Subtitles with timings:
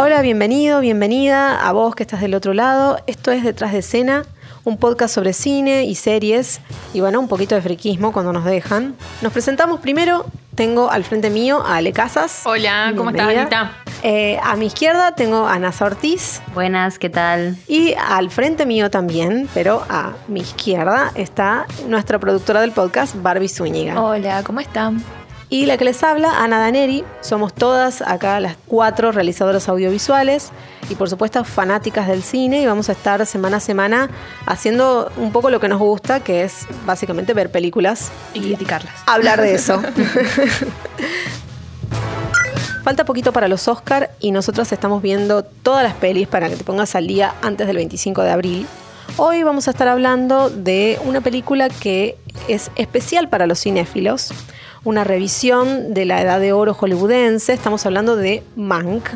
[0.00, 3.00] Hola, bienvenido, bienvenida a vos que estás del otro lado.
[3.08, 4.24] Esto es Detrás de Escena,
[4.62, 6.60] un podcast sobre cine y series
[6.94, 8.94] y bueno, un poquito de friquismo cuando nos dejan.
[9.22, 10.24] Nos presentamos primero,
[10.54, 12.42] tengo al frente mío a Ale Casas.
[12.44, 13.26] Hola, ¿cómo estás.
[13.26, 13.72] Anita?
[14.04, 17.56] Eh, a mi izquierda tengo a Nasa Ortiz Buenas, ¿qué tal?
[17.66, 23.48] y al frente mío también, pero a mi izquierda está nuestra productora del podcast, Barbie
[23.48, 24.00] Zúñiga.
[24.00, 25.02] Hola, ¿cómo están?
[25.50, 27.04] Y la que les habla, Ana Daneri.
[27.22, 30.50] Somos todas acá las cuatro realizadoras audiovisuales
[30.90, 34.10] y por supuesto fanáticas del cine y vamos a estar semana a semana
[34.44, 38.92] haciendo un poco lo que nos gusta, que es básicamente ver películas Y criticarlas.
[39.06, 39.80] hablar de eso.
[42.84, 46.64] Falta poquito para los Oscar y nosotros estamos viendo todas las pelis para que te
[46.64, 48.66] pongas al día antes del 25 de abril.
[49.16, 52.16] Hoy vamos a estar hablando de una película que
[52.48, 54.30] es especial para los cinéfilos,
[54.84, 57.52] una revisión de la edad de oro hollywoodense.
[57.52, 59.08] Estamos hablando de Mank,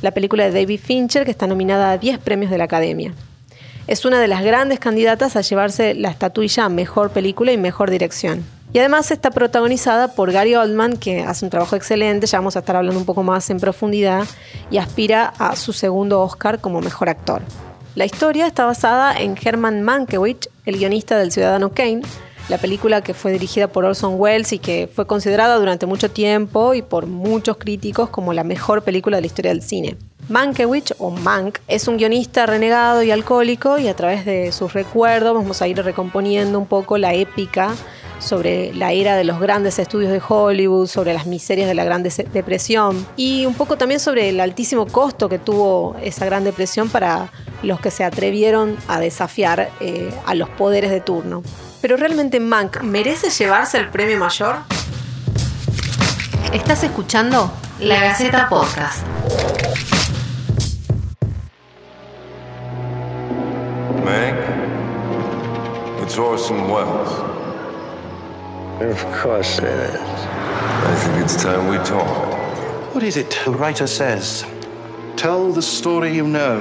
[0.00, 3.14] la película de David Fincher que está nominada a 10 premios de la Academia.
[3.86, 7.90] Es una de las grandes candidatas a llevarse la estatuilla a Mejor Película y Mejor
[7.90, 8.44] Dirección.
[8.72, 12.60] Y además está protagonizada por Gary Oldman, que hace un trabajo excelente, ya vamos a
[12.60, 14.24] estar hablando un poco más en profundidad,
[14.70, 17.42] y aspira a su segundo Oscar como Mejor Actor.
[17.94, 22.00] La historia está basada en Herman Mankiewicz, el guionista del Ciudadano Kane,
[22.52, 26.74] la película que fue dirigida por Orson Welles y que fue considerada durante mucho tiempo
[26.74, 29.96] y por muchos críticos como la mejor película de la historia del cine.
[30.28, 35.32] Mankiewicz, o Mank, es un guionista renegado y alcohólico y a través de sus recuerdos
[35.32, 37.74] vamos a ir recomponiendo un poco la épica
[38.18, 42.02] sobre la era de los grandes estudios de Hollywood, sobre las miserias de la Gran
[42.02, 47.32] Depresión y un poco también sobre el altísimo costo que tuvo esa Gran Depresión para
[47.62, 51.42] los que se atrevieron a desafiar eh, a los poderes de turno.
[51.82, 54.54] Pero realmente Mank merece llevarse el premio mayor?
[56.52, 59.04] Estás escuchando La Gaceta Podcast.
[64.04, 64.36] Meg,
[66.04, 67.10] it's Orson Welles.
[68.80, 70.00] Of course it is.
[70.00, 72.06] I think it's time we talk.
[72.94, 74.44] What is it the writer says?
[75.16, 76.60] Tell the story you know.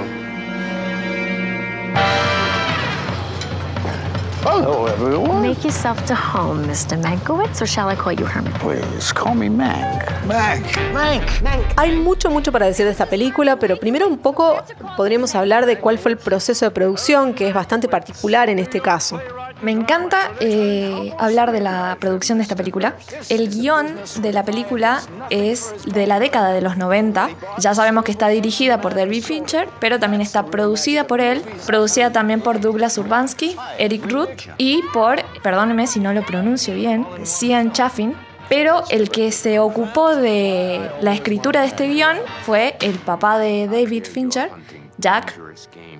[4.43, 5.43] Hello, everyone.
[5.43, 6.99] Make yourself to home, Mr.
[6.99, 8.51] Mankiewicz, or shall I call you Herman?
[8.53, 10.03] Please call me Mank.
[10.25, 10.65] Mank.
[10.93, 11.41] Mank.
[11.43, 11.63] Mank.
[11.77, 14.57] Hay mucho, mucho para decir de esta película, pero primero un poco
[14.97, 18.81] podríamos hablar de cuál fue el proceso de producción, que es bastante particular en este
[18.81, 19.19] caso.
[19.61, 22.95] Me encanta eh, hablar de la producción de esta película.
[23.29, 27.29] El guion de la película es de la década de los 90.
[27.59, 32.11] Ya sabemos que está dirigida por David Fincher, pero también está producida por él, producida
[32.11, 37.71] también por Douglas Urbanski, Eric Root y por, perdónenme si no lo pronuncio bien, Cian
[37.71, 38.15] Chaffin.
[38.49, 43.67] Pero el que se ocupó de la escritura de este guion fue el papá de
[43.67, 44.49] David Fincher,
[44.97, 45.39] Jack.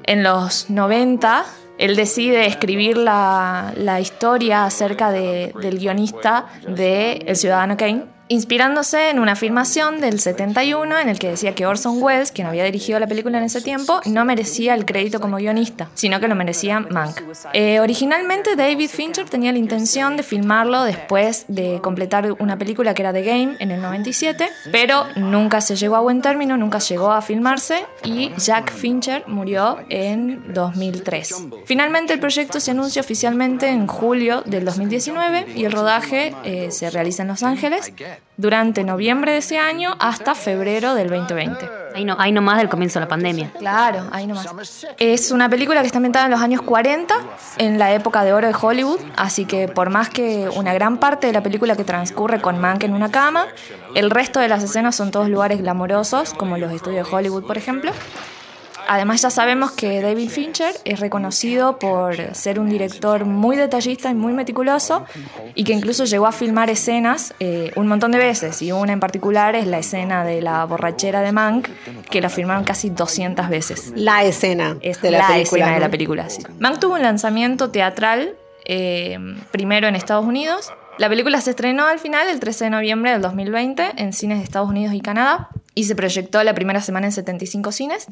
[0.03, 1.45] En los 90,
[1.86, 9.09] él decide escribir la, la historia acerca de- del guionista de El Ciudadano Kane, inspirándose
[9.09, 12.97] en una afirmación del 71 en el que decía que Orson Welles, quien había dirigido
[12.97, 16.80] la película en ese tiempo, no merecía el crédito como guionista, sino que lo merecía
[16.80, 17.22] Mank.
[17.52, 23.02] Eh, originalmente David Fincher tenía la intención de filmarlo después de completar una película que
[23.02, 27.12] era The Game en el 97, pero nunca se llegó a buen término, nunca llegó
[27.12, 31.48] a filmarse y Jack Fincher murió en 2003.
[31.66, 36.90] Finalmente el proyecto se anuncia oficialmente en julio del 2019 y el rodaje eh, se
[36.90, 37.92] realiza en Los Ángeles
[38.37, 41.69] durante noviembre de ese año hasta febrero del 2020.
[41.93, 43.51] Ahí, no, ahí nomás del comienzo de la pandemia.
[43.59, 44.47] Claro, ahí nomás.
[44.97, 47.13] Es una película que está ambientada en los años 40,
[47.57, 51.27] en la época de oro de Hollywood, así que por más que una gran parte
[51.27, 53.45] de la película que transcurre con Mank en una cama,
[53.93, 57.57] el resto de las escenas son todos lugares glamorosos, como los estudios de Hollywood, por
[57.57, 57.91] ejemplo.
[58.94, 64.16] Además ya sabemos que David Fincher es reconocido por ser un director muy detallista y
[64.16, 65.06] muy meticuloso
[65.56, 69.00] y que incluso llegó a filmar escenas eh, un montón de veces y una en
[69.00, 71.69] particular es la escena de la borrachera de Mank
[72.10, 73.94] que la filmaron casi 200 veces.
[73.95, 75.42] La escena Es de la, la película.
[75.62, 76.30] escena de la película.
[76.30, 76.44] sí.
[76.60, 79.18] Mank tuvo un lanzamiento teatral eh,
[79.51, 80.69] primero en Estados Unidos.
[80.98, 84.44] La película se estrenó al final el 13 de noviembre del 2020 en cines de
[84.44, 88.07] Estados Unidos y Canadá y se proyectó la primera semana en 75 cines.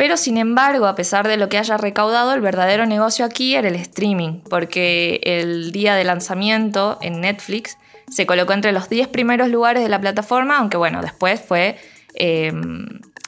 [0.00, 3.68] Pero sin embargo, a pesar de lo que haya recaudado, el verdadero negocio aquí era
[3.68, 7.76] el streaming, porque el día de lanzamiento en Netflix
[8.08, 11.76] se colocó entre los 10 primeros lugares de la plataforma, aunque bueno, después fue
[12.14, 12.50] eh,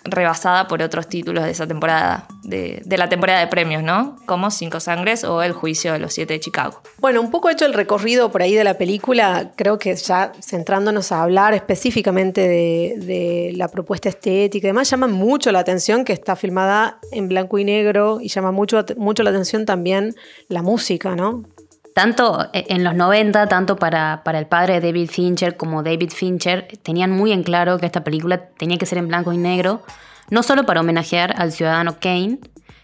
[0.05, 4.17] rebasada por otros títulos de esa temporada, de, la temporada de premios, ¿no?
[4.27, 6.83] Como Cinco Sangres o El Juicio de los Siete de Chicago.
[6.99, 11.13] Bueno, un poco hecho el recorrido por ahí de la película, creo que ya centrándonos
[11.13, 16.13] a hablar específicamente de, de la propuesta estética y demás, llama mucho la atención que
[16.13, 20.15] está filmada en blanco y negro y llama mucho, mucho la atención también
[20.49, 21.45] la música, ¿no?
[21.95, 26.11] Tanto eh, en los 90, tanto para, para el padre de David Fincher como David
[26.11, 29.83] Fincher, tenían muy en claro que esta película tenía que ser en blanco y negro,
[30.31, 32.39] no solo para homenajear al ciudadano Kane,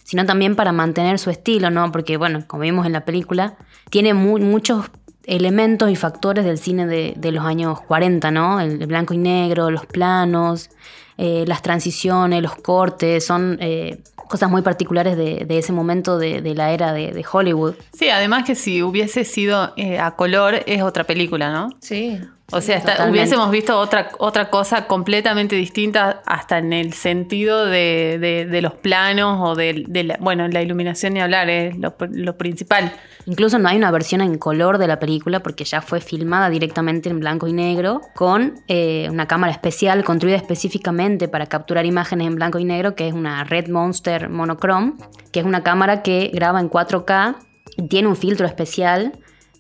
[0.05, 1.90] sino también para mantener su estilo, ¿no?
[1.93, 3.56] Porque, bueno, como vimos en la película,
[3.90, 4.90] tiene mu- muchos
[5.25, 8.60] elementos y factores del cine de, de los años 40, ¿no?
[8.60, 10.70] El blanco y negro, los planos,
[11.19, 13.99] eh, las transiciones, los cortes, son eh,
[14.29, 17.75] cosas muy particulares de, de ese momento de, de la era de, de Hollywood.
[17.93, 21.69] Sí, además que si hubiese sido eh, a color es otra película, ¿no?
[21.81, 22.19] Sí.
[22.50, 28.47] O sea, hubiésemos visto otra, otra cosa completamente distinta hasta en el sentido de, de-
[28.47, 32.38] de los planos o de, de la, bueno, la iluminación ni hablar, es lo, lo
[32.38, 32.91] principal.
[33.26, 37.11] Incluso no hay una versión en color de la película porque ya fue filmada directamente
[37.11, 42.34] en blanco y negro con eh, una cámara especial construida específicamente para capturar imágenes en
[42.34, 44.93] blanco y negro que es una Red Monster Monochrome,
[45.32, 47.37] que es una cámara que graba en 4K
[47.78, 49.12] y tiene un filtro especial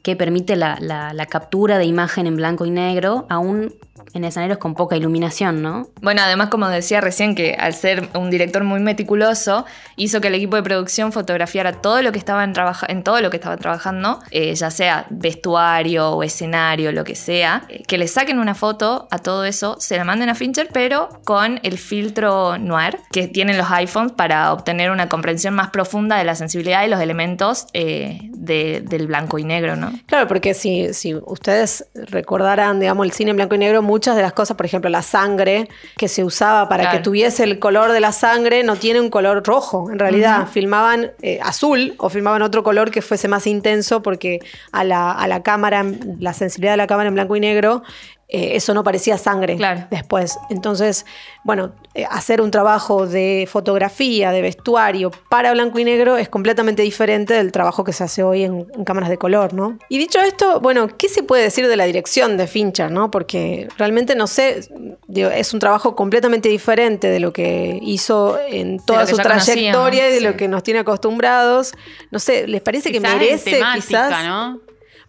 [0.02, 3.72] que permite la, la- captura de imagen en blanco y negro aún
[4.14, 5.88] en escenarios con poca iluminación, ¿no?
[6.00, 9.64] Bueno, además, como decía recién, que al ser un director muy meticuloso,
[9.96, 13.30] hizo que el equipo de producción fotografiara todo lo que estaban trabaja- en todo lo
[13.30, 18.08] que estaban trabajando, eh, ya sea vestuario o escenario, lo que sea, eh, que le
[18.08, 22.58] saquen una foto a todo eso, se la manden a Fincher, pero con el filtro
[22.58, 26.88] noir que tienen los iPhones para obtener una comprensión más profunda de la sensibilidad y
[26.88, 29.92] los elementos eh, de- del blanco y negro, ¿no?
[30.06, 34.22] Claro, porque si, si ustedes recordaran, digamos, el cine en blanco y negro, muchas de
[34.22, 36.98] las cosas, por ejemplo, la sangre que se usaba para Claro.
[36.98, 39.90] que tuviese el color de la sangre, no tiene un color rojo.
[39.90, 44.38] En realidad, filmaban eh, azul o filmaban otro color que fuese más intenso porque
[44.70, 45.84] a la, a la cámara,
[46.20, 47.82] la sensibilidad de la cámara en blanco y negro,
[48.30, 49.86] eh, eso no parecía sangre Claro.
[49.90, 50.38] después.
[50.50, 51.06] Entonces,
[51.44, 56.82] bueno, eh, hacer un trabajo de fotografía, de vestuario para blanco y negro es completamente
[56.82, 59.78] diferente del trabajo que se hace hoy en, en cámaras de color, ¿no?
[59.88, 63.10] Y dicho esto, bueno, ¿qué se puede decir de la dirección de Fincher, no?
[63.10, 64.60] Porque realmente no sé,
[65.06, 70.12] digo, es un trabajo completamente diferente de lo que hizo en toda su trayectoria y
[70.12, 70.24] de sí.
[70.24, 71.72] lo que nos tiene acostumbrados.
[72.10, 74.24] No sé, ¿les parece que Quizás merece temática, quizás?
[74.26, 74.60] ¿no?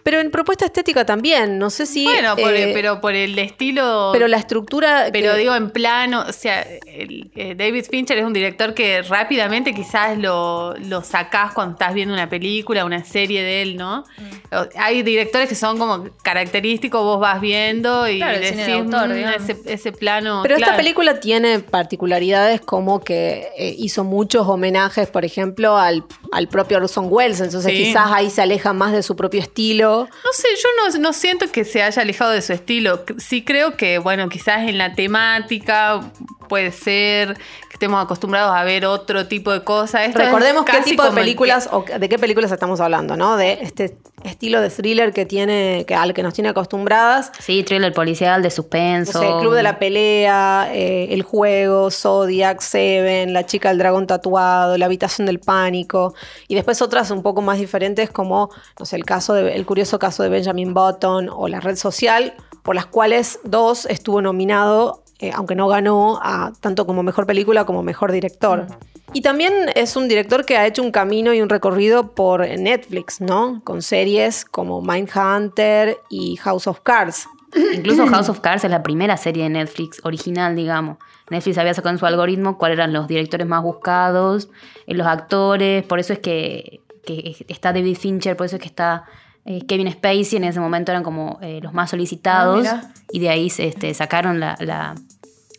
[0.01, 2.03] Pero en propuesta estética también, no sé si...
[2.05, 4.09] bueno, por- eh, pero por el estilo...
[4.13, 5.09] pero la estructura...
[5.11, 9.01] Pero que- digo, en plano, o sea, el- eh, David Fincher es un director que
[9.03, 14.05] rápidamente quizás lo, lo sacás cuando estás viendo una película, una serie de él, ¿no?
[14.17, 14.55] Mm.
[14.77, 19.13] Hay directores que son como característicos, vos vas viendo y Claro, de decís, autor, "Mm,
[19.13, 19.49] digamos".
[19.49, 20.39] ese, ese plano.
[20.43, 20.77] Pero esta claro".
[20.77, 27.07] película tiene particularidades como que eh, hizo muchos homenajes, por ejemplo, al, al propio Orson
[27.09, 27.83] Welles, entonces Sí.
[27.83, 29.88] quizás ahí se aleja más de su propio estilo.
[29.97, 33.03] No sé, yo no, no siento que se haya alejado de su estilo.
[33.17, 36.11] Sí creo que, bueno, quizás en la temática
[36.49, 40.07] puede ser que estemos acostumbrados a ver otro tipo de cosas.
[40.07, 43.37] Esto Recordemos qué tipo de que- películas o de qué películas estamos hablando, ¿no?
[43.37, 47.31] De este estilo de thriller que tiene, que, al que nos tiene acostumbradas.
[47.39, 49.19] Sí, thriller policial, de No suspenso.
[49.19, 54.07] sé, el Club de la Pelea, eh, El Juego, Zodiac, Seven, La Chica del Dragón
[54.07, 56.13] Tatuado, La Habitación del Pánico.
[56.49, 59.99] Y después otras un poco más diferentes como, no sé, el, caso de, el curioso
[59.99, 65.31] caso de Benjamin Button o La Red Social, por las cuales dos estuvo nominado, eh,
[65.33, 68.67] aunque no ganó, a, tanto como Mejor Película como Mejor Director.
[69.11, 73.19] Y también es un director que ha hecho un camino y un recorrido por Netflix,
[73.19, 73.61] ¿no?
[73.63, 77.27] Con series como Mindhunter y House of Cards.
[77.73, 80.97] Incluso House of Cards es la primera serie de Netflix original, digamos.
[81.29, 84.49] Netflix había sacado en su algoritmo cuáles eran los directores más buscados,
[84.87, 88.67] eh, los actores, por eso es que, que está David Fincher, por eso es que
[88.67, 89.05] está
[89.45, 93.29] eh, Kevin Spacey, en ese momento eran como eh, los más solicitados Ah, y de
[93.29, 94.95] ahí se, este, sacaron la, la-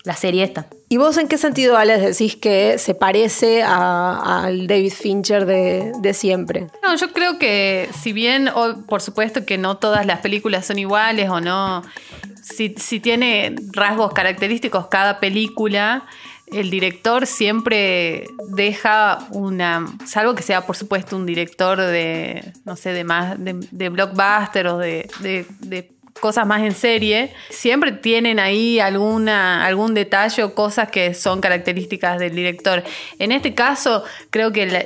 [0.02, 0.66] la serie esta.
[0.88, 5.92] ¿Y vos en qué sentido, Alex, decís que se parece a- al David Fincher de,
[6.00, 6.68] de siempre?
[6.82, 10.78] No, yo creo que si bien, o- por supuesto que no todas las películas son
[10.78, 11.82] iguales o no,
[12.42, 16.06] si, si tiene rasgos característicos cada película,
[16.52, 22.92] el director siempre deja una, salvo que sea por supuesto un director de, no sé,
[22.92, 28.38] de más, de, de blockbuster o de, de- de cosas más en serie, siempre tienen
[28.38, 32.82] ahí alguna, algún detalle o cosas que son características del director.
[33.18, 34.84] En este caso, creo que la-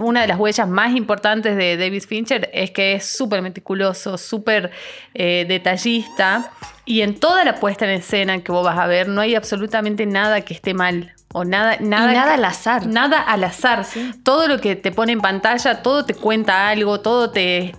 [0.00, 4.70] una de las huellas más importantes de David Fincher es que es súper meticuloso, súper
[5.14, 6.50] eh, detallista.
[6.84, 10.06] Y en toda la puesta en escena que vos vas a ver, no hay absolutamente
[10.06, 11.12] nada que esté mal.
[11.32, 12.86] o nada, nada, nada al azar.
[12.86, 13.84] Nada al azar.
[14.22, 17.74] Todo lo que te pone en pantalla, todo te cuenta algo, todo te,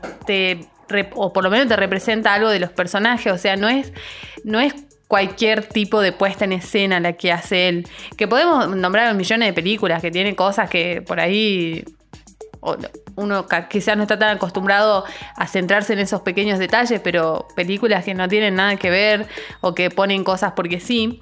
[1.13, 3.31] o por lo menos te representa algo de los personajes.
[3.31, 3.91] O sea, no es,
[4.43, 4.73] no es
[5.07, 7.87] cualquier tipo de puesta en escena la que hace él.
[8.17, 11.85] Que podemos nombrar millones de películas que tienen cosas que por ahí
[13.15, 18.13] uno quizás no está tan acostumbrado a centrarse en esos pequeños detalles, pero películas que
[18.13, 19.27] no tienen nada que ver
[19.61, 21.21] o que ponen cosas porque sí.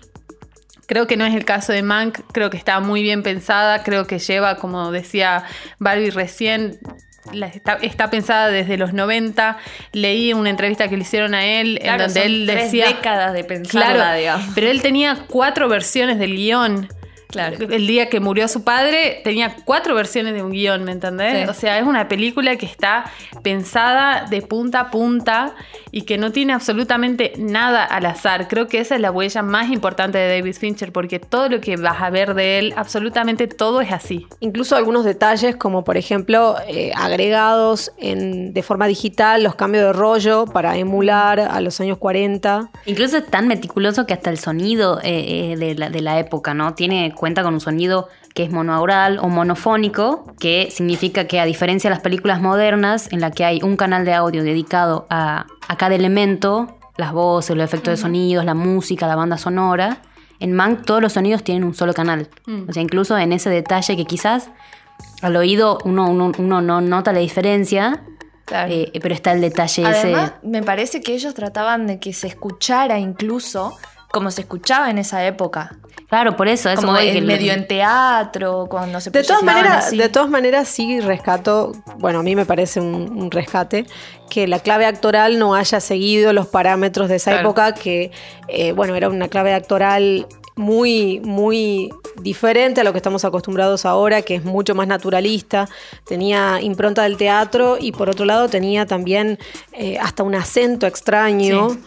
[0.88, 4.06] Creo que no es el caso de Mank, creo que está muy bien pensada, creo
[4.06, 5.44] que lleva, como decía
[5.80, 6.78] Barbie recién,
[7.34, 9.58] la- está, está pensada desde los 90.
[9.94, 12.88] Leí una entrevista que le hicieron a él Claro, en donde son él tres decía...
[12.88, 14.46] décadas de pensarla, Claro, digamos.
[14.56, 16.88] pero él tenía cuatro versiones del guion.
[17.28, 17.58] Claro.
[17.70, 21.44] El día que murió su padre tenía cuatro versiones de un guion, ¿me entendés?
[21.44, 21.50] Sí.
[21.50, 23.12] O sea, es una película que está
[23.44, 25.56] pensada de punta a punta
[25.92, 28.48] y que no tiene absolutamente nada al azar.
[28.48, 31.78] Creo que esa es la huella más importante de David Fincher porque todo lo que
[31.78, 34.28] vas a ver de él, absolutamente todo es así.
[34.40, 39.94] Incluso algunos detalles como por ejemplo eh, agregados en, de forma digital los cambios de
[39.94, 42.70] rollo para emular a los años 40.
[42.86, 46.54] Incluso es tan meticuloso que hasta el sonido eh, eh, de, la, de la época,
[46.54, 46.74] ¿no?
[46.76, 51.90] Tiene cuenta con un sonido que es monoaural o monofónico, que significa que a diferencia
[51.90, 55.78] de las películas modernas, en la que hay un canal de audio dedicado a, a
[55.78, 59.98] cada elemento, las voces, los efectos de sonidos, la música, la banda sonora,
[60.40, 62.28] en Mank todos los sonidos tienen un solo canal.
[62.70, 64.50] O sea, incluso en ese detalle que quizás
[65.22, 68.04] al oído uno, uno, uno no nota la diferencia,
[68.46, 68.72] Claro.
[68.72, 70.48] eh, pero está el detalle Además, ese.
[70.48, 73.76] me parece que ellos trataban de que se escuchara incluso
[74.12, 75.78] como se escuchaba en esa época.
[76.16, 79.88] Claro, por eso, eso como en que medio en teatro, cuando se De todas, maneras,
[79.88, 79.98] así.
[79.98, 83.86] de todas maneras, sí rescato, bueno, a mí me parece un, un rescate,
[84.30, 87.50] que la clave actoral no haya seguido los parámetros de esa Claro.
[87.50, 88.12] época, que,
[88.48, 91.90] eh, bueno, era una clave actoral muy, muy
[92.22, 95.68] diferente a lo que estamos acostumbrados ahora, que es mucho más naturalista,
[96.06, 99.38] tenía impronta del teatro y por otro lado tenía también
[99.74, 101.72] eh, hasta un acento extraño.
[101.72, 101.80] Sí.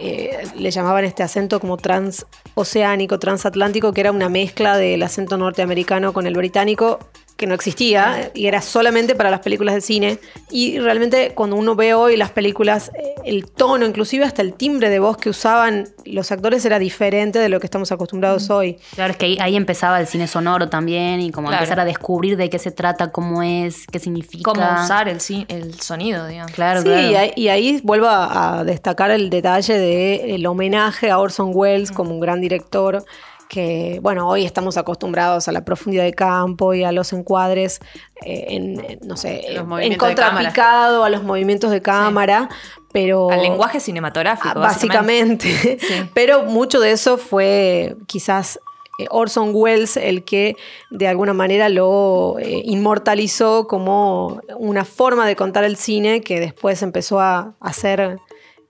[0.00, 6.12] Eh, le llamaban este acento como transoceánico, transatlántico, que era una mezcla del acento norteamericano
[6.12, 6.98] con el británico,
[7.44, 10.18] que no existía y era solamente para las películas de cine.
[10.50, 14.88] Y realmente cuando uno ve hoy las películas, eh, el tono, inclusive hasta el timbre
[14.88, 18.78] de voz que usaban los actores era diferente de lo que estamos acostumbrados hoy.
[18.94, 21.62] Claro, es que ahí, ahí empezaba el cine sonoro también y como Claro.
[21.64, 24.50] empezar a descubrir de qué se trata, cómo es, qué significa.
[24.50, 26.50] Cómo usar el, el sonido, digamos.
[26.52, 27.10] Claro, Sí, claro.
[27.10, 31.92] y ahí, y ahí vuelvo a, a destacar el detalle del homenaje a Orson Welles
[31.92, 33.04] como un gran director
[33.48, 37.80] que, bueno, hoy estamos acostumbrados a la profundidad de campo y a los encuadres
[38.24, 42.48] eh, en, no sé, en contrapicado, a los movimientos de cámara,
[42.92, 43.30] pero...
[43.30, 44.48] Al lenguaje cinematográfico.
[44.56, 45.78] Ah, Básicamente.
[46.14, 48.60] Pero mucho de eso fue quizás
[48.98, 50.56] eh, Orson Welles el que
[50.90, 56.82] de alguna manera lo eh, inmortalizó como una forma de contar el cine que después
[56.82, 58.18] empezó a, a ser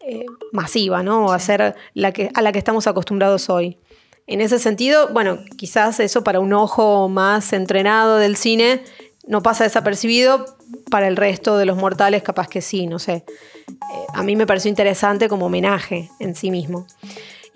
[0.07, 1.27] eh, masiva, ¿no?
[1.27, 3.79] O a ser la que, a la que estamos acostumbrados hoy.
[4.27, 8.83] En ese sentido, bueno, quizás eso para un ojo más entrenado del cine
[9.27, 10.45] no pasa desapercibido,
[10.91, 13.25] para el resto de los mortales capaz que sí, no sé.
[13.69, 13.75] Eh,
[14.13, 16.87] a mí me pareció interesante como homenaje en sí mismo.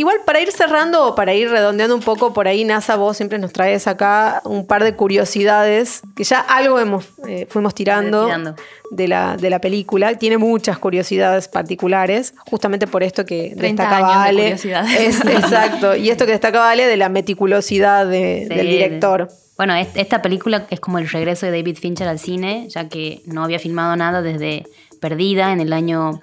[0.00, 3.36] Igual para ir cerrando o para ir redondeando un poco, por ahí NASA vos siempre
[3.40, 8.54] nos traes acá un par de curiosidades, que ya algo hemos, eh, fuimos tirando, Tirando.
[8.92, 10.14] De, la, de la película.
[10.14, 14.42] Tiene muchas curiosidades particulares, justamente por esto que 30 destacaba años de Ale.
[14.42, 15.00] curiosidades.
[15.00, 19.28] Es- exacto, y esto que destacaba Ale de la meticulosidad de- Sí, del director.
[19.56, 23.20] Bueno, es- esta película es como el regreso de David Fincher al cine, ya que
[23.26, 24.64] no había filmado nada desde
[25.00, 26.20] Perdida en el año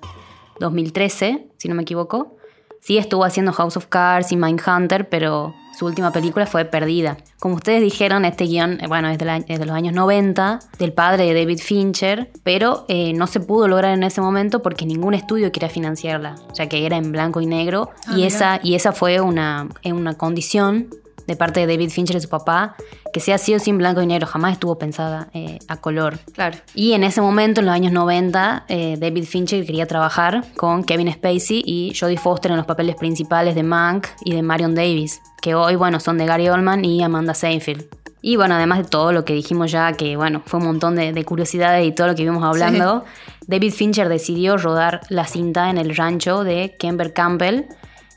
[0.60, 2.38] 2013, si no me equivoco.
[2.86, 7.18] Sí estuvo haciendo House of Cards y Mindhunter, pero su última película fue Perdida.
[7.40, 10.60] Como ustedes dijeron, este guion, eh, bueno, es de, la- es de los años 90,
[10.78, 14.86] del padre de David Fincher, pero eh, no se pudo lograr en ese momento porque
[14.86, 17.90] ningún estudio quería financiarla, ya que era en blanco y negro.
[18.16, 20.90] y, esa, y esa fue una, una condición
[21.28, 22.76] de parte de David Fincher y su papá,
[23.14, 26.20] que sea así o sin blanco y negro, jamás estuvo pensada eh, a color.
[26.34, 26.58] Claro.
[26.74, 31.12] Y en ese momento, en los años 90, eh, David Fincher quería trabajar con Kevin
[31.12, 35.56] Spacey y Jodie Foster en los papeles principales de Mank y de Marion Davis, que
[35.56, 37.84] hoy, bueno, son de Gary Oldman y Amanda Seyfried.
[38.22, 41.14] Y bueno, además de todo lo que dijimos ya, que bueno, fue un montón de,
[41.14, 43.06] de curiosidades y todo lo que vimos hablando,
[43.46, 47.66] David Fincher decidió rodar la cinta en el rancho de Kemper Campbell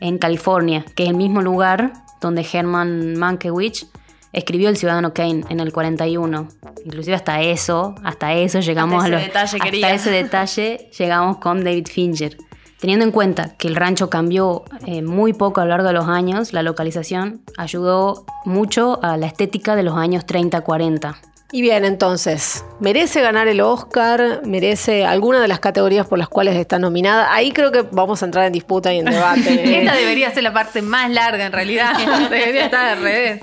[0.00, 3.86] en California, que es el mismo lugar donde Herman Mankiewicz
[4.32, 6.48] escribió El Ciudadano Kane en el 41.
[6.84, 9.94] Inclusive hasta eso, hasta eso llegamos Hasta a los, detalle hasta quería.
[9.94, 12.36] ese detalle llegamos con David Fincher.
[12.78, 16.06] Teniendo en cuenta que el rancho cambió eh, muy poco a lo largo de los
[16.06, 21.16] años, la localización ayudó mucho a la estética de los años 30-40.
[21.50, 24.42] Y bien, entonces, ¿merece ganar el Oscar?
[24.44, 27.32] ¿Merece alguna de las categorías por las cuales está nominada?
[27.32, 29.78] Ahí creo que vamos a entrar en disputa y en debate.
[29.80, 31.94] Esta debería ser la parte más larga en realidad.
[32.30, 33.40] debería estar al revés.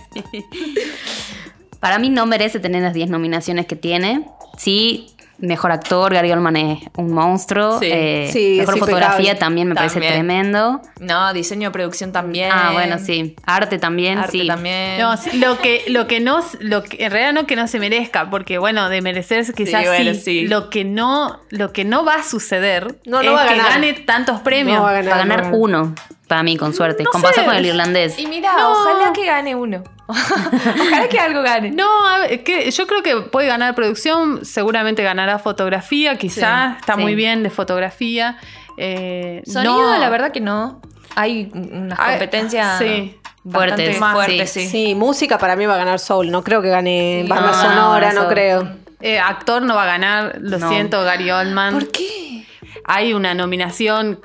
[1.79, 4.29] Para mí no merece tener las 10 nominaciones que tiene.
[4.55, 7.79] Sí, mejor actor, Gary Oldman es un monstruo.
[7.79, 7.89] Sí.
[7.91, 10.81] Eh, Sí, mejor fotografía también me parece tremendo.
[10.99, 12.49] No, diseño de producción también.
[12.51, 13.35] Ah, bueno, sí.
[13.45, 14.47] Arte también, Arte sí.
[14.47, 14.99] también.
[14.99, 17.79] No, sí, lo que, lo que no, lo que, en realidad no que no se
[17.79, 20.19] merezca, porque bueno, de merecerse quizás Sí, bueno, sí.
[20.21, 20.47] sí.
[20.47, 23.55] Lo que no, lo que no va a suceder No, no es va a que
[23.55, 23.71] ganar.
[23.71, 24.77] gane tantos premios.
[24.77, 25.11] No va a ganar.
[25.11, 25.57] Va a ganar no.
[25.57, 25.95] uno,
[26.27, 27.03] para mí, con suerte.
[27.03, 27.27] No con sé.
[27.27, 28.17] pasó con el irlandés.
[28.19, 28.71] Y mira, No.
[28.71, 29.83] ojalá que gane uno.
[30.07, 31.71] ojalá que algo gane.
[31.71, 36.77] No, a ver, que yo creo que puede ganar producción, seguramente ganará fotografía, quizás Sí,
[36.81, 37.01] está sí.
[37.01, 38.37] muy bien de fotografía.
[38.77, 40.81] Eh, Sonido, no- la verdad que no.
[41.15, 43.17] Hay unas Ah, competencias sí.
[43.43, 44.61] bastante Fuertes, fuertes, sí.
[44.65, 44.69] sí.
[44.87, 46.29] Sí, música para mí va a ganar Soul.
[46.29, 47.29] No creo que gane Sí.
[47.29, 48.67] banda No, sonora, no, creo.
[49.01, 50.69] eh, actor no va a ganar, lo No.
[50.69, 51.73] siento, Gary Oldman.
[51.73, 52.45] ¿Por qué?
[52.85, 54.19] Hay una nominación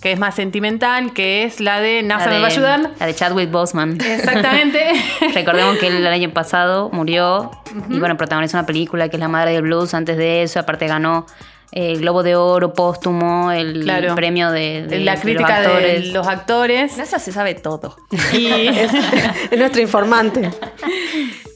[0.00, 2.90] que es más sentimental, que es la de La NASA me va a ayudar.
[3.00, 3.98] La de Chadwick Boseman.
[4.00, 4.84] Exactamente.
[5.34, 7.50] Recordemos que él el año pasado murió
[7.88, 9.94] y bueno, protagonizó una película que es La Madre del Blues.
[9.94, 11.26] Antes de eso, aparte ganó
[11.72, 14.14] eh, el Globo de Oro póstumo, el Claro.
[14.14, 16.06] premio de, de- la de crítica los de actores.
[16.12, 16.96] los actores.
[16.96, 17.96] NASA se sabe todo.
[18.32, 18.46] Y,
[19.50, 20.50] Es nuestro informante.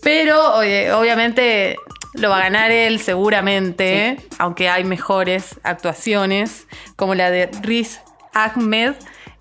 [0.02, 1.76] pero oye, obviamente
[2.14, 8.00] lo va a ganar él seguramente, aunque hay mejores actuaciones, como la de Riz
[8.34, 8.94] Ahmed.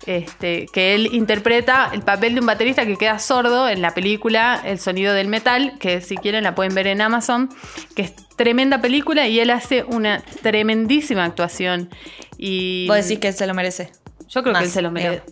[0.04, 4.60] Este, que él interpreta el papel de un baterista que queda sordo en la película
[4.64, 7.48] El sonido del metal, que si quieren la pueden ver en Amazon,
[7.94, 11.88] que es tremenda película y él hace una tremendísima actuación.
[12.36, 13.92] Y Vos decís que se lo merece.
[14.28, 15.22] yo creo Más, que él se lo merece.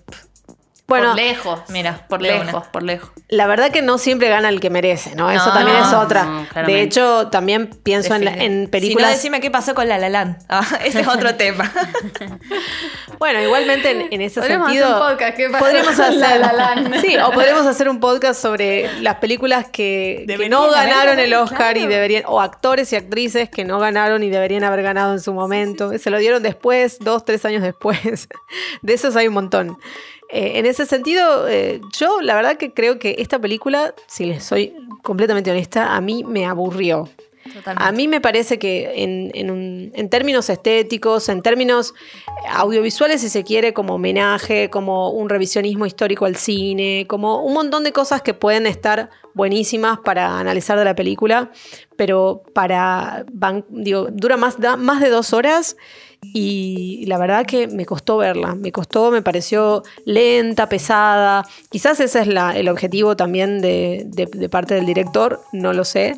[0.90, 3.11] Bueno, por lejos, mira, por lejos, por lejos.
[3.28, 5.30] la verdad que no siempre gana el que merece, ¿no?
[5.30, 6.25] Eso No, también no, es otra.
[6.25, 9.06] no, de hecho, también pienso en, la- en películas.
[9.09, 10.37] Si no, decime qué pasó con La La Land.
[10.50, 11.73] Ah, ese es otro tema.
[13.18, 14.87] Bueno, igualmente en, en ese Podríamos sentido.
[14.87, 16.94] hacer un podcast, ¿qué podríamos con hacer, La La Land?
[17.00, 21.76] Sí, o podríamos hacer un podcast sobre las películas que, no haber ganaron el Oscar
[21.76, 22.25] y deberían.
[22.26, 25.97] O actores y actrices que no ganaron y deberían haber ganado en su momento.
[25.99, 28.28] Se lo dieron después, dos, tres años después.
[28.82, 29.78] De esos hay un montón.
[30.32, 34.45] Eh, en ese sentido, eh, yo la verdad que creo que esta película, si les
[34.45, 37.08] soy completamente honesta, a mí me aburrió.
[37.82, 41.95] A mí me parece que en, en un- en términos estéticos, en términos
[42.49, 47.82] audiovisuales, si se quiere, como homenaje, como un revisionismo histórico al cine, como un montón
[47.82, 51.50] de cosas que pueden estar buenísimas para analizar de la película,
[51.97, 53.25] pero para,
[53.71, 55.76] digo, dura más, da más de dos horas
[56.23, 62.21] y la verdad que me costó verla, me costó, me pareció lenta, pesada, quizás ese
[62.21, 66.17] es la- el objetivo también de, de- de parte del director, no lo sé.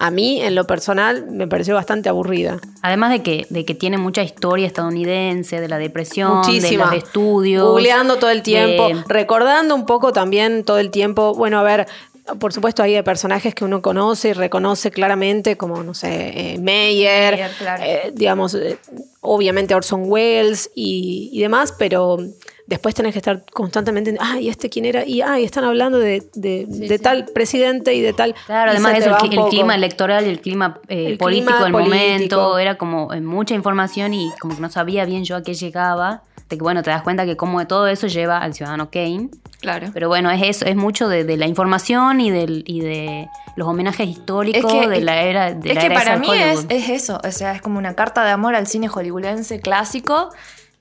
[0.00, 2.60] A mí, en lo personal, me pareció bastante aburrida.
[2.82, 6.90] Además de que, de que tiene mucha historia estadounidense, de la depresión, Muchísima.
[6.90, 7.68] de los estudios.
[7.68, 11.34] Googleando todo el tiempo, de- recordando un poco también todo el tiempo.
[11.34, 11.88] Bueno, a ver,
[12.38, 17.32] por supuesto hay personajes que uno conoce y reconoce claramente, como, no sé, eh, Meyer,
[17.34, 17.82] Meyer, claro.
[17.84, 18.78] eh, digamos, eh,
[19.20, 22.18] obviamente Orson Welles y, y demás, pero
[22.66, 25.04] después tenés que estar constantemente, ay, ¿este quién era?
[25.06, 28.34] Y, ay, están hablando de, de- de tal presidente y de tal...
[28.46, 31.64] Claro, y además va el, el clima electoral y el clima eh, El político clima
[31.64, 31.96] del político.
[31.96, 35.54] momento, era como eh, mucha información y como que no sabía bien yo a qué
[35.54, 36.22] llegaba.
[36.50, 39.28] De que bueno, te das cuenta que como de todo eso lleva al ciudadano Kane.
[39.60, 39.88] Claro.
[39.92, 43.66] Pero bueno, es eso, es mucho de, de la información y, del, y de los
[43.66, 46.28] homenajes históricos Es que- de la era de es la que era esa para mí
[46.32, 50.30] es, es eso, o sea, es como una carta de amor al cine hollywoodense clásico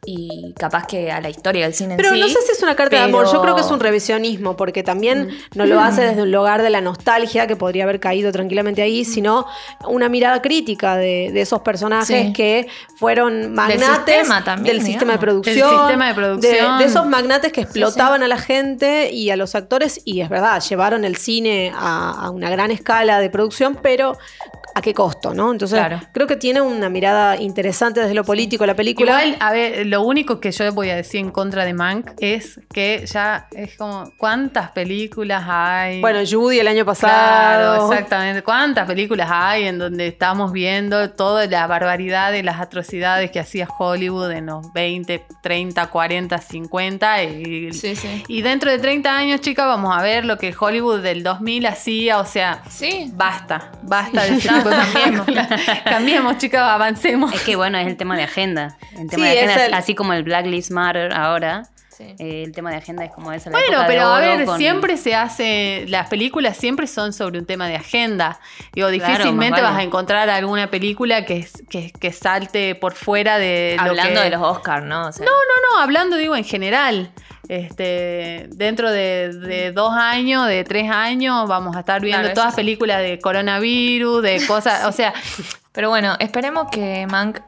[0.06, 2.22] y capaz que a la historia del cine Pero en sí.
[2.22, 4.84] no sé si es una carta de amor, yo creo que es un revisionismo, porque
[4.84, 8.82] también no lo hace desde un lugar de la nostalgia, que podría haber caído tranquilamente
[8.82, 9.46] ahí, sino
[9.88, 12.34] una mirada crítica de, de esos personajes Sí.
[12.34, 13.86] que fueron magnates
[14.18, 15.70] sistema también, del sistema de producción.
[15.70, 16.78] Del sistema de producción.
[16.78, 20.30] De, de esos magnates que explotaban a la gente y a los actores, y es
[20.30, 24.18] verdad, llevaron el cine a, a una gran escala de producción, pero
[24.78, 25.34] ¿a qué costo?
[25.34, 25.52] ¿no?
[25.52, 26.00] Entonces, Claro.
[26.14, 29.24] creo que tiene una mirada interesante desde lo político la película.
[29.26, 32.60] Igual, a ver, lo único que yo voy a decir en contra de Mank es
[32.74, 36.00] que ya es como, ¿cuántas películas hay?
[36.02, 37.92] bueno, Judy el año Claro, pasado.
[37.92, 38.44] exactamente.
[38.44, 43.68] ¿Cuántas películas hay en donde estamos viendo toda la barbaridad de las atrocidades que hacía
[43.78, 47.24] Hollywood en los 20, 30, 40, 50?
[47.24, 48.24] Y, Sí, sí.
[48.28, 52.20] y dentro de 30 años, chicas, vamos a ver lo que Hollywood del 2000 hacía.
[52.20, 53.12] O sea, Sí.
[53.14, 55.28] basta, basta de decir, cambiemos,
[55.84, 57.34] cambiemos, chicos, avancemos.
[57.34, 58.78] Es que bueno, es el tema de agenda.
[58.98, 61.64] El tema Sí, de agenda el- así como el Black Lives Matter ahora.
[61.98, 62.16] Sí.
[62.20, 63.50] eh, el tema de agenda es como esa.
[63.50, 67.46] la Bueno, pero a ver, con- siempre se hace, las películas siempre son sobre un
[67.48, 68.40] tema de agenda.
[68.74, 69.74] Digo, Claro, difícilmente vale.
[69.74, 74.26] vas a encontrar alguna película que, que, que salte por fuera de lo Hablando que-
[74.26, 75.08] de los Oscars, ¿no?
[75.08, 77.12] O sea, No, no, no, hablando digo en general.
[77.50, 82.54] Este, dentro de, de dos años, de tres años, vamos a estar viendo Claro, todas
[82.54, 82.58] sí.
[82.58, 85.14] películas de coronavirus, de cosas, o sea,
[85.72, 87.40] Pero bueno, esperemos que Mank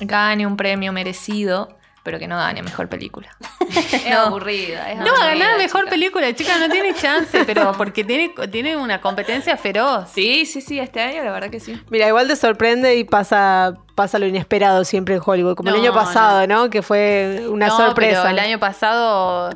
[0.00, 1.68] gane un premio merecido,
[2.04, 3.28] pero que no gane mejor película.
[3.68, 4.92] es aburrida.
[4.92, 5.90] es no va a ganar aburrida, mejor chica.
[5.90, 10.10] película, chica, no tiene chance, pero porque tiene, tiene una competencia feroz.
[10.12, 11.76] Sí, sí, sí, este año la verdad que sí.
[11.90, 15.92] Mira, igual te sorprende y pasa, pasa lo inesperado siempre en Hollywood, como el año
[15.92, 16.70] pasado, ¿no?
[16.70, 18.22] Que fue una No, sorpresa.
[18.22, 19.50] pero el año pasado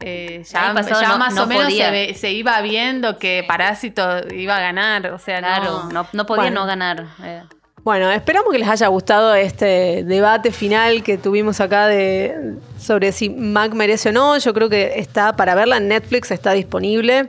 [0.00, 3.44] eh, ya, pasado ya no- más no o menos se, ve- se iba viendo que
[3.46, 5.08] Parásito iba a ganar.
[5.08, 5.90] O sea, Claro, no.
[6.02, 6.60] no, no podía Bueno.
[6.62, 7.04] no ganar.
[7.22, 7.42] eh.
[7.82, 13.30] Bueno, esperamos que les haya gustado este debate final que tuvimos acá de sobre si
[13.30, 14.36] Mac merece o no.
[14.38, 17.28] Yo creo que está para verla en Netflix, está disponible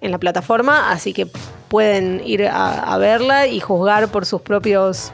[0.00, 1.26] en la plataforma, así que
[1.68, 5.12] pueden ir a, a verla y juzgar por sus propios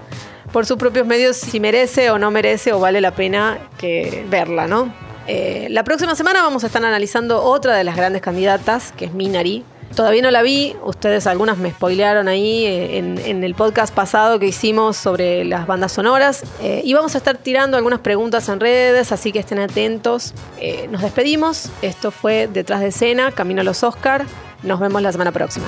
[0.52, 4.66] por sus propios medios si merece o no merece o vale la pena que verla,
[4.66, 4.92] ¿no?
[5.26, 9.12] Eh, la próxima semana vamos a estar analizando otra de las grandes candidatas, que es
[9.12, 9.64] Minari.
[9.94, 14.46] Todavía no la vi, ustedes algunas me spoilearon ahí eh, en, el podcast pasado que
[14.46, 16.42] hicimos sobre las bandas sonoras.
[16.60, 20.34] Eh, y vamos a estar tirando algunas preguntas en redes, así que estén atentos.
[20.58, 21.70] Eh, nos despedimos.
[21.80, 24.26] Esto fue Detrás de Escena, Camino a los Oscar.
[24.62, 25.66] Nos vemos la semana próxima.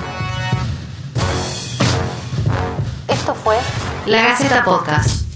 [3.08, 3.56] Esto fue
[4.06, 5.27] La Gaceta Podcast.